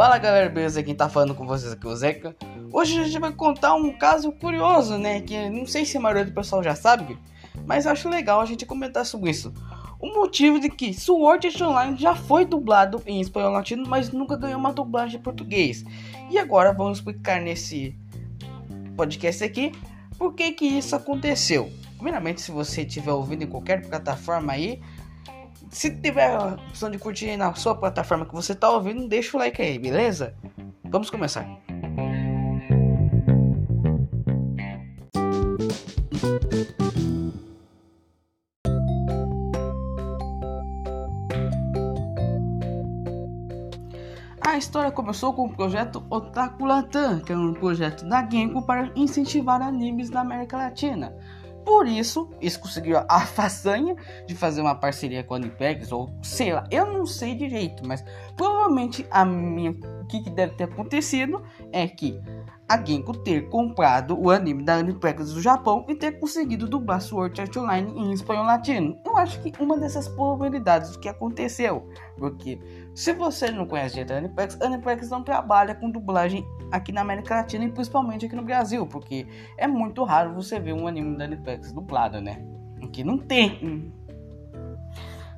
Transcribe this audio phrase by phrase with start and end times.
[0.00, 0.82] Fala galera, beleza?
[0.82, 2.36] Quem tá falando com vocês aqui é o Zeca.
[2.72, 5.20] Hoje a gente vai contar um caso curioso, né?
[5.20, 7.18] Que não sei se a maioria do pessoal já sabe,
[7.66, 9.52] mas acho legal a gente comentar sobre isso.
[10.00, 14.36] O motivo de que Sword Art Online já foi dublado em espanhol latino, mas nunca
[14.36, 15.84] ganhou uma dublagem em português.
[16.30, 17.94] E agora vamos explicar nesse
[18.96, 19.72] podcast aqui
[20.16, 21.70] por que que isso aconteceu.
[21.96, 24.80] Primeiramente, se você estiver ouvindo em qualquer plataforma aí,
[25.70, 29.40] se tiver a opção de curtir na sua plataforma que você está ouvindo, deixa o
[29.40, 30.34] like aí, beleza?
[30.84, 31.46] Vamos começar.
[44.40, 48.90] A história começou com o projeto Otaku Latam, que é um projeto da Genko para
[48.96, 51.14] incentivar animes na América Latina.
[51.64, 53.94] Por isso, eles conseguiram a façanha
[54.26, 58.04] de fazer uma parceria com a Anipex, ou sei lá, eu não sei direito, mas
[58.36, 59.74] provavelmente a minha,
[60.10, 62.20] que, que deve ter acontecido é que
[62.68, 67.40] a Genko ter comprado o anime da Anipex do Japão e ter conseguido dublar Sword
[67.40, 68.96] Art Online em espanhol latino.
[69.04, 72.60] Eu acho que uma dessas probabilidades que aconteceu, porque
[72.94, 77.34] se você não conhece a Anipex, a Anipex não trabalha com dublagem aqui na América
[77.34, 79.26] Latina e principalmente aqui no Brasil, porque
[79.58, 82.40] é muito raro você ver um anime da Anipex dublado, né?
[82.82, 83.92] Aqui não tem.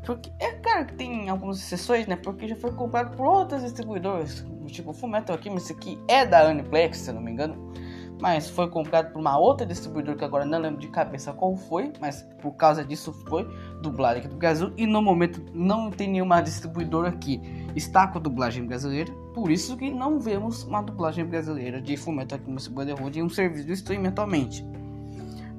[0.04, 2.16] Porque é claro que tem algumas exceções, né?
[2.16, 4.44] Porque já foi comprado por outras distribuidoras.
[4.66, 7.72] Tipo, Fullmetal Alchemist aqui é da Aniplex, se eu não me engano.
[8.20, 11.92] Mas foi comprado por uma outra distribuidora que agora não lembro de cabeça qual foi.
[12.00, 13.44] Mas por causa disso foi
[13.80, 14.72] dublado aqui do Brasil.
[14.76, 17.40] E no momento não tem nenhuma distribuidora que
[17.76, 19.12] está com dublagem brasileira.
[19.34, 23.66] Por isso que não vemos uma dublagem brasileira de Fullmetal Alchemist Brotherhood em um serviço
[23.66, 24.64] de streaming atualmente.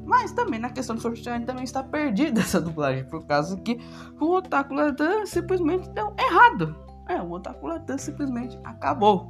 [0.05, 3.79] Mas também na questão do Sword também está perdida essa dublagem, por causa que
[4.19, 6.75] o Otaku Latam simplesmente deu errado.
[7.07, 9.27] É, o Otaku Latam simplesmente acabou.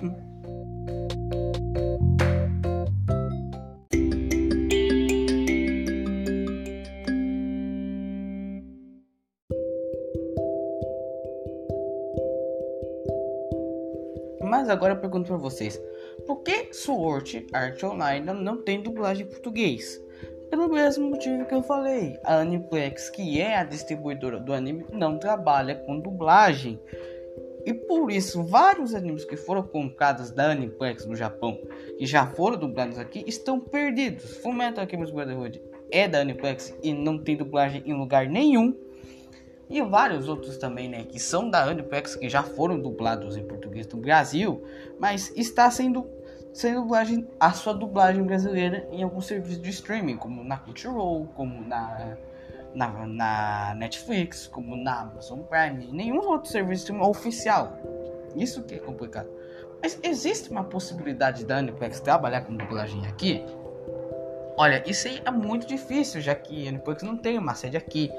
[14.63, 15.81] Mas agora eu pergunto para vocês:
[16.25, 19.99] por que Sword Art Online não tem dublagem em português?
[20.53, 25.17] Pelo mesmo motivo que eu falei, a Aniplex, que é a distribuidora do anime, não
[25.17, 26.79] trabalha com dublagem.
[27.65, 31.59] E por isso, vários animes que foram comprados da Aniplex no Japão,
[31.97, 34.37] que já foram dublados aqui, estão perdidos.
[34.43, 35.59] Fullmetal Alchemist Brotherhood
[35.89, 38.77] é da Aniplex e não tem dublagem em lugar nenhum.
[39.67, 43.87] E vários outros também, né, que são da Aniplex, que já foram dublados em português
[43.87, 44.63] do Brasil,
[44.99, 46.05] mas está sendo
[46.53, 51.67] sem dublagem, a sua dublagem brasileira em algum serviço de streaming, como na Crunchyroll, como
[51.67, 52.15] na,
[52.75, 57.73] na, na Netflix, como na Amazon Prime, nenhum outro serviço oficial.
[58.35, 59.29] Isso que é complicado.
[59.81, 63.43] Mas existe uma possibilidade da Aniplex trabalhar com dublagem aqui?
[64.55, 68.11] Olha, isso aí é muito difícil, já que a Aniplex não tem uma sede aqui.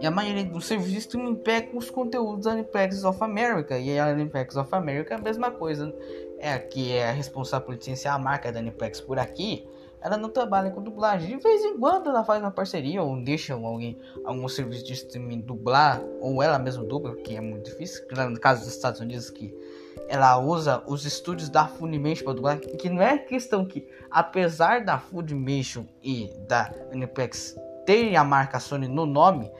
[0.00, 3.78] E a maioria dos serviços streaming pega os conteúdos da Aniplex of America.
[3.78, 5.94] E a Aniplex of America é a mesma coisa
[6.38, 9.66] é, que é responsável por licenciar a marca da Aniplex por aqui,
[10.00, 11.36] ela não trabalha com dublagem.
[11.36, 15.40] De vez em quando ela faz uma parceria ou deixa alguém, algum serviço de streaming
[15.40, 18.04] dublar, ou ela mesma dubla, que é muito difícil.
[18.30, 19.52] No caso dos Estados Unidos, que
[20.08, 24.98] ela usa os estúdios da Funimation para dublar, que não é questão que, apesar da
[24.98, 29.50] Funimation e da Aniplex terem a marca Sony no nome,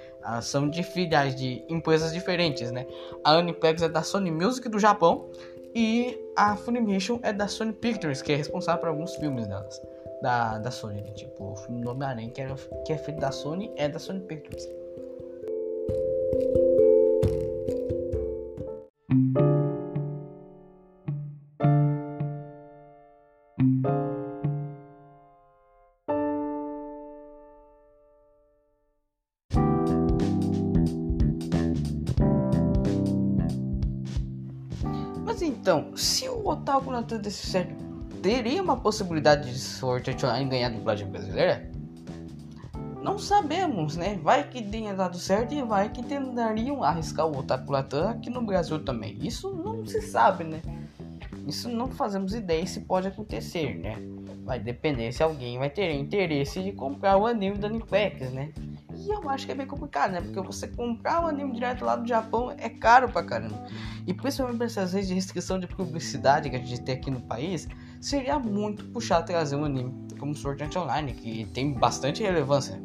[0.42, 2.86] são de filiais de empresas diferentes, né?
[3.24, 5.30] A Aniplex é da Sony Music do Japão
[5.74, 9.80] e a Funimation é da Sony Pictures, que é responsável por alguns filmes delas.
[10.22, 11.10] Da, da Sony, né?
[11.12, 12.42] tipo o filme do Homem-Aranha, que,
[12.86, 14.66] que é feito da Sony, é da Sony Pictures.
[35.46, 37.74] Então, se o Otaku tudo desse certo,
[38.22, 41.70] teria uma possibilidade de Art Online ganhar a dublagem brasileira?
[43.02, 44.18] Não sabemos, né?
[44.20, 48.42] Vai que tenha dado certo e vai que tentariam arriscar o Otaku Latam aqui no
[48.42, 49.16] Brasil também.
[49.20, 50.60] Isso não se sabe, né?
[51.46, 53.96] Isso não fazemos ideia se pode acontecer, né?
[54.44, 58.52] Vai depender se alguém vai ter interesse de comprar o anime da Nipex, né?
[58.98, 60.20] E eu acho que é bem complicado, né?
[60.20, 63.66] Porque você comprar um anime direto lá do Japão é caro pra caramba.
[64.06, 67.20] E principalmente para essas vezes de restrição de publicidade que a gente tem aqui no
[67.20, 67.68] país,
[68.00, 72.80] seria muito puxado trazer um anime como Sword Art Online, que tem bastante relevância.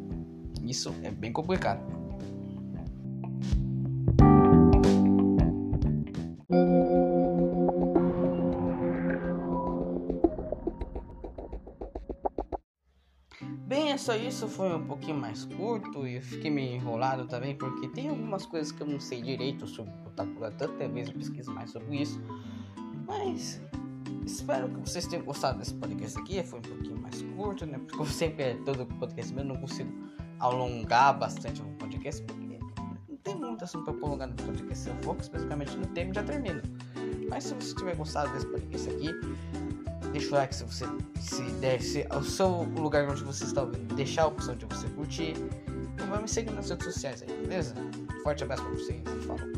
[0.62, 2.01] Isso é bem complicado.
[13.96, 18.08] Só isso, foi um pouquinho mais curto e eu fiquei meio enrolado também, porque tem
[18.08, 21.70] algumas coisas que eu não sei direito sobre o Otaku Latam, talvez eu pesquise mais
[21.70, 22.20] sobre isso.
[23.06, 23.60] Mas
[24.26, 27.78] espero que vocês tenham gostado desse podcast aqui, foi um pouquinho mais curto, né?
[27.78, 29.92] Porque como sempre é todo podcast meu, não consigo
[30.40, 32.58] alongar bastante o podcast, porque
[33.08, 34.84] não tem muito assunto pra prolongar no podcast.
[34.84, 36.60] Se eu foco especificamente no tema, já termino.
[37.30, 39.08] Mas se você tiver gostado desse podcast aqui,
[40.12, 40.84] deixa o like se você
[41.20, 44.88] se der se, o seu lugar onde você está ouvindo, deixar a opção de você
[44.90, 45.34] curtir.
[45.98, 47.74] E vai me seguir nas redes sociais aí, beleza?
[48.22, 49.02] Forte abraço pra vocês.
[49.26, 49.52] Falou.